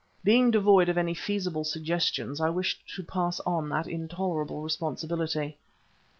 Being 0.23 0.49
devoid 0.49 0.89
of 0.89 0.97
any 0.97 1.13
feasible 1.13 1.63
suggestions, 1.63 2.41
I 2.41 2.49
wished 2.49 2.81
to 2.95 3.03
pass 3.03 3.39
on 3.41 3.69
that 3.69 3.85
intolerable 3.85 4.63
responsibility. 4.63 5.59